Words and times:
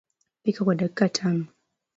Pika 0.43 0.63
kwa 0.65 0.75
dakika 0.75 1.09
tano 1.09 1.45